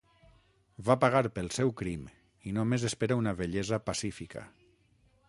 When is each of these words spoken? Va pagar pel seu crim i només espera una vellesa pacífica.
Va 0.87 0.95
pagar 1.03 1.21
pel 1.35 1.51
seu 1.57 1.73
crim 1.81 2.07
i 2.53 2.55
només 2.59 2.87
espera 2.91 3.21
una 3.23 3.37
vellesa 3.43 3.83
pacífica. 3.91 4.47